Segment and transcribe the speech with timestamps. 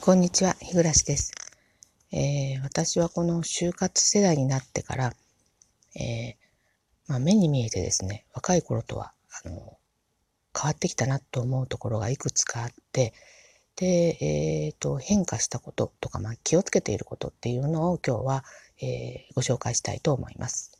[0.00, 1.32] こんにちは、日暮です、
[2.12, 5.12] えー、私はこの就活世代になってから、
[5.96, 6.34] えー、
[7.08, 9.12] まあ、目に見えてですね、若い頃とは、
[9.44, 9.76] あの、
[10.56, 13.12] 変わってきたなと思うところがいくつかあって、
[13.76, 18.44] で、え、ー、と、変化したこととか、まあ、気をつけていることっていうのを今日は、
[18.80, 20.72] えご紹介したいと思います。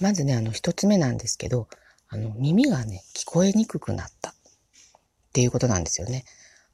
[0.00, 1.68] まずね、あの、一つ目なんですけど、
[2.08, 4.34] あの、耳がね、聞こえにくくなったっ
[5.32, 6.24] ていうことなんですよね。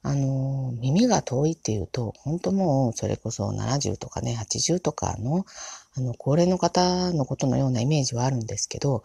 [0.05, 5.45] あの、耳が遠いっていうと、本当もうそれこそ70とかね、80とかの、
[5.95, 9.03] あの、高齢の方のことのようなイメージはあるんですけど、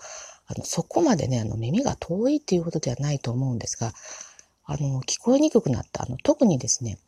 [0.48, 3.92] あの、そこまでね、あの、耳が遠いっていうことではないと思うんですが、
[4.64, 6.02] あの、聞こえにくくなった。
[6.02, 6.98] あの、特にですね、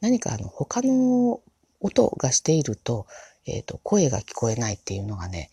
[0.00, 1.40] 何かあの、他の
[1.80, 3.06] 音がしていると、
[3.44, 5.50] えっ、と、声が聞こえないっていうのがね、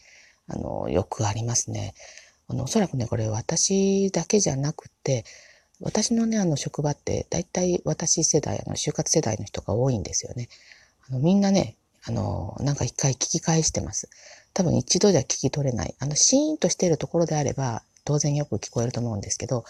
[0.47, 1.95] あの、よくありますね。
[2.47, 5.25] あの、おそらくね、これ私だけじゃなくて、
[5.81, 10.49] 私のね、あの職場って、だいたい私世代、あの、就活世代の人が多いんですよね。
[11.09, 14.09] あの、みんなね、あの、なんか一回聞き返してます。
[14.53, 15.95] 多分一度じゃ聞き取れない。
[15.99, 19.63] あの、シーンとしているところであれば、当然よく聞こえると思うんですけど、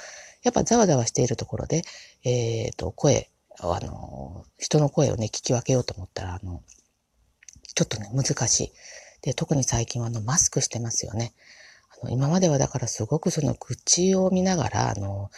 [0.43, 1.83] やっぱざわざわしているところで、
[2.23, 6.63] えっ、ー、と、声、あの、人の声をね、聞き分けようと思ったら、あの、
[7.75, 8.71] ちょっとね、難しい。
[9.21, 11.33] で、特に最近はあの、マスクしてますよね。
[12.01, 15.29] あの、今まではだからすごくその口を見ながら、あの、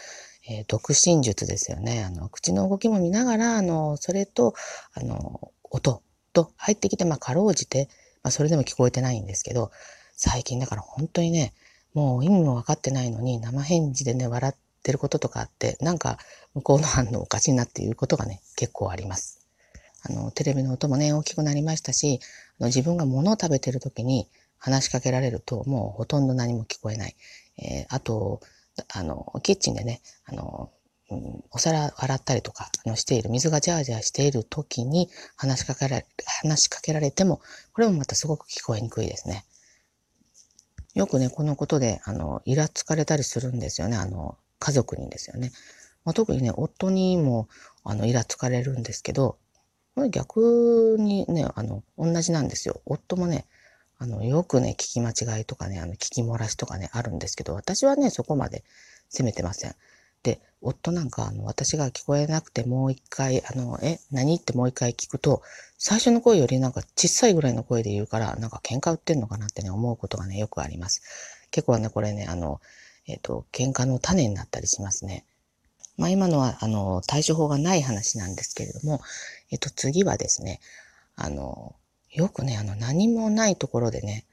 [0.50, 2.04] えー、独身術ですよね。
[2.04, 4.54] あの、口の動きも見ながら、あの、それと、
[4.94, 6.02] あの、音
[6.34, 7.90] と入ってきて、まあ、かろうじて、
[8.24, 9.72] まあ、それでも聞こえてないんですけど、
[10.16, 11.54] 最近だから本当にね、
[11.94, 16.18] もう意味も分かってないのに、生返事でね、笑ってることとかあって、なんか、
[16.54, 19.46] 向こうの反応おかしいなっていうことがね、結構あります。
[20.04, 22.20] あの、テレビの音もね、大きくなりましたし、
[22.60, 27.16] あの自分が物を食べてる時に話しかけられると、もうほとんど何も聞こえない。
[27.58, 28.42] えー、あと、
[28.94, 30.02] あの、キッチンでね、
[31.52, 36.06] お皿洗ったりとかあのしている、水がジャージャーしている時に話しかけられ、
[36.42, 37.42] 話しかけられても、
[37.74, 39.46] これもまたすごく聞こえにくいですね。
[40.94, 43.98] よくね、このことで、あの、イラつかれたりするんですよね。
[43.98, 45.52] あの、家族にですよね。
[46.04, 47.48] まあ、特にね、夫にも、
[47.84, 49.38] あの、イラつかれるんですけど、
[50.10, 52.82] 逆にね、あの、同じなんですよ。
[52.86, 53.46] 夫もね、
[53.98, 58.64] あの、よくね、聞き間違いとかね、あの、聞き漏らしとかね、あるんですけど、私はね、そこまで
[59.10, 59.76] 責めてません。
[60.24, 65.42] で、夫なんか、あの、私が聞こえなくてもう一回、あの、え、何ってもう一回聞くと、
[65.78, 71.02] 最初の声よりなんか小さいぐらいの声で言うから、なんか喧嘩売ってんのかなってね、思うことがね、よくあります。
[71.50, 72.62] 結構ね、これね、あの、
[73.08, 75.26] えっ、ー、と、喧嘩の種になったりしますね。
[75.98, 79.02] まあ今のは、あの、対処法がない話なんですけれども、
[79.50, 80.60] えっ、ー、と、次はですね、
[81.16, 81.76] あの、
[82.12, 84.26] よくね、あの、何もないところでね、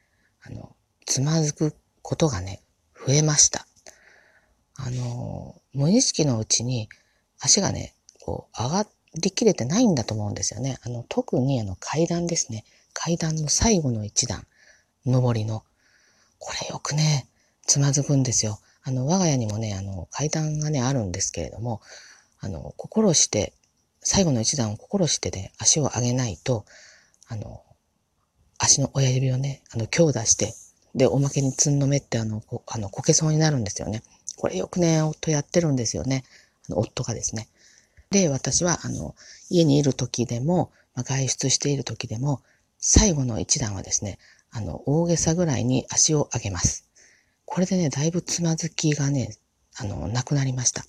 [0.42, 0.74] あの、
[1.06, 2.60] つまずくことがね、
[3.06, 3.67] 増えました。
[4.80, 6.88] あの、無意識のうちに
[7.40, 8.86] 足がね、こう、上が
[9.20, 10.78] りきれてないんだと思うんですよね。
[10.82, 12.64] あの、特にあの、階段ですね。
[12.94, 14.46] 階段の最後の一段、
[15.04, 15.64] 上りの。
[16.38, 17.26] これよくね、
[17.66, 18.60] つまずくんですよ。
[18.84, 21.80] あの、我が家にもね、あの、階段がね、あるんですけれども、
[22.38, 23.52] あの、心して、
[24.00, 26.64] 最後の一段を心してね、足を上げないと、
[27.26, 27.64] あの、
[28.58, 30.54] 足の親指をね、あの、強打して、
[30.94, 34.02] で、おまけにつんのめってあの、こあの、こけそうになるんですよね。
[34.38, 36.24] これよくね、夫やってるんですよね。
[36.70, 37.48] 夫がですね。
[38.10, 39.14] で、私は、あの、
[39.50, 42.40] 家にいる時でも、まあ、外出している時でも、
[42.78, 44.18] 最後の一段はですね、
[44.50, 46.88] あの、大げさぐらいに足を上げます。
[47.44, 49.36] これでね、だいぶつまずきがね、
[49.76, 50.84] あの、なくなりました。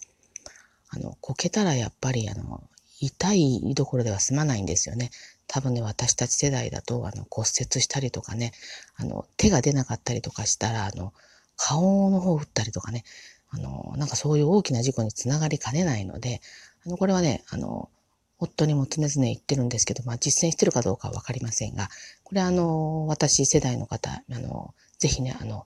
[0.89, 2.63] あの、こけたらやっぱり、あの、
[2.99, 5.09] 痛いどころでは済まないんですよね。
[5.47, 8.51] 多分ね、私たち世代だと、あの、骨折したりとかね、
[8.95, 11.13] あの、手が出なかったりとかしたら、あの、
[11.55, 13.03] 顔の方を打ったりとかね、
[13.49, 16.41] あの、なんかそういう大きな事故につながりかねないので、
[16.85, 17.89] あの、これはね、あの、
[18.37, 21.89] 夫にも常々言ってるんですけど、まあ実践してるかどうかはわかりませんが、
[22.23, 25.65] これあの、私世代の方、あの、ぜひね、あの、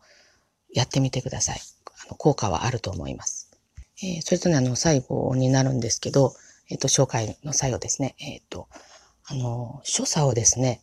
[0.73, 1.59] やってみてください。
[2.05, 3.51] あの、効果はあると思います。
[4.01, 6.33] えー、それとね、あの、最後になるんですけど、
[6.69, 8.15] えっ、ー、と、紹介の最後ですね。
[8.19, 8.67] えっ、ー、と、
[9.25, 10.81] あの、所作をですね、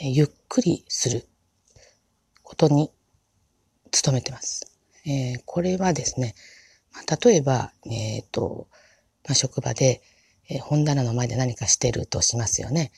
[0.00, 1.26] えゆっくりする
[2.42, 2.90] ことに
[4.02, 4.73] 努めてます。
[5.06, 6.34] えー、これはですね、
[6.92, 8.68] まあ、例えば、えっ、ー、と、
[9.24, 10.02] まあ、職場で、
[10.48, 12.92] えー、本棚の前で何かしてるとしますよね。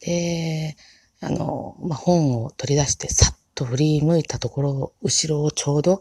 [0.00, 0.76] で、
[1.20, 6.00] あの、まあ、本を取り出してさっと振り向いたところ、後ろをちょうど、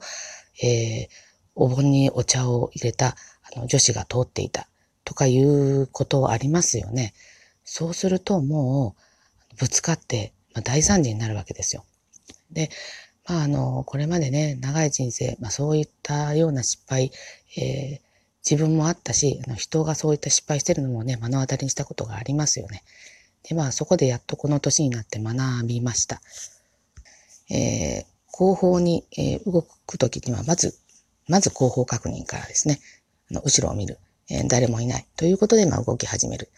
[0.62, 1.08] えー、
[1.56, 3.16] お盆にお茶を入れた
[3.56, 4.68] あの女子が通っていた
[5.04, 7.14] とかいうことありますよね。
[7.64, 8.96] そうするとも
[9.54, 11.86] うぶつかって、まあ、大惨事になるわけですよ。
[12.52, 12.70] で、
[13.28, 17.12] まああの、これまでね、長い人生、まあそういったような失敗、
[17.58, 18.02] えー、
[18.50, 22.84] 自分もあったし、あの人がそういった失敗してるのもね、目の当たりにしたことがありますよね。
[23.44, 26.22] で、まあそこでやっとこの年になって学びました。
[27.50, 30.78] えー、後方に、えー、動くときには、まず、
[31.28, 32.80] まず後方確認からですね、
[33.31, 34.00] あの後ろを見る、
[34.30, 35.06] えー、誰もいない。
[35.16, 36.50] ということで、まあ動き始める。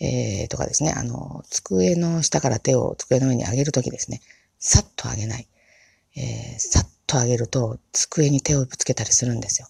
[0.00, 4.20] えー、とかですね、あの、机の下から手を机の上に上げるときですね、
[4.58, 5.48] さっと上げない。
[6.16, 9.68] えー、さっと上げると机に手をぶつけたりするんですよ。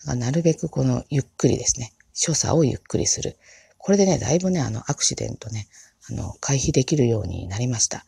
[0.00, 3.36] だからなるべくこのゆっくりですね、所作をゆっくりする。
[3.78, 5.68] これでね、だいぶね、あの、アクシデントね、
[6.10, 8.04] あの、回避できるようになりました。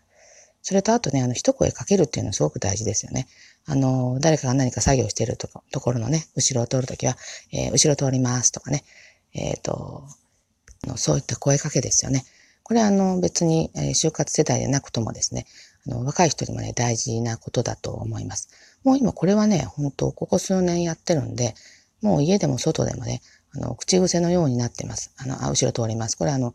[0.62, 3.28] それとあとね、あの、一声かけるっていうのすごく大事ですよね。
[3.64, 7.16] あの、誰かが何か作業しているとかところのね、後ろを通るときは、
[7.52, 8.82] えー、後ろ通りますとかね、
[9.34, 10.04] えっ、ー、と、
[10.96, 12.24] そういった声かけですよね。
[12.68, 15.46] これはあの別に、え就活世代でなくともですね、
[15.86, 18.50] あの若い人にもね、大事なことだと思います。
[18.84, 21.54] もう今これはね、本当ここ数年やってるんで、
[22.02, 23.22] もう家でも外でもね、
[23.54, 25.14] あの、口癖のようになってます。
[25.16, 26.18] あの、あ、後ろ通ります。
[26.18, 26.52] これあの、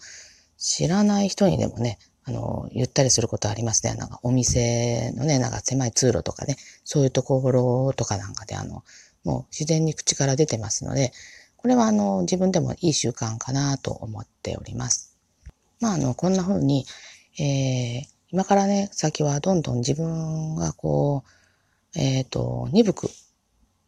[0.59, 3.95] 知らない人にでもね、あの、言ったりすることありますね。
[3.95, 8.83] なんかお店のね、なんか狭い通路とかね、そういうところとかなんかであの、
[9.23, 11.11] もう自然に口から出てますので、
[11.57, 15.12] これはあの、自分でもいい習慣かなと思っております。
[15.83, 16.85] まああの、こんな風に、
[17.37, 21.25] えー、今からね、先はどんどん自分がこ
[21.93, 23.09] う、えっ、ー、と、鈍く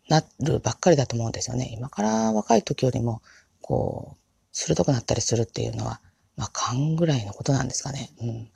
[0.10, 1.70] なるばっかりだと思うんですよね。
[1.72, 3.22] 今から若い時よりも、
[3.62, 4.18] こう、
[4.52, 6.02] 鋭くなったりするっていうのは、
[6.36, 8.10] まあ、勘ぐらいのことなんですかね。
[8.20, 8.50] うん。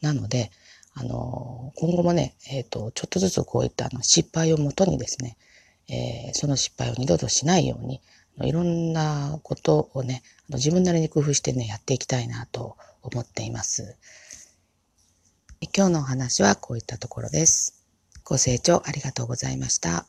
[0.00, 0.50] なので、
[0.94, 5.36] あの、今後もね、えっ、ー、と、ちょっとずつこういったあの失敗をもとにですね、
[5.88, 8.00] えー、その失敗を二度としないように、
[8.42, 13.96] いろんなことをね、自分なりに工夫してね、やっていきたいなと思っています。
[15.74, 17.82] 今日のお話はこういったところです。
[18.24, 20.06] ご清聴ありがとうございました。